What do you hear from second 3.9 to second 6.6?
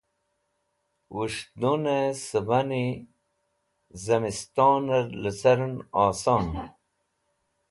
zẽmistonẽr lẽceren oson.